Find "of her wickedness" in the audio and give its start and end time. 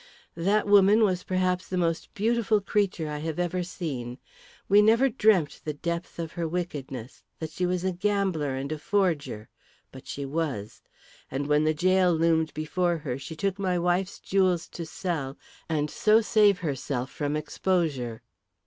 6.17-7.21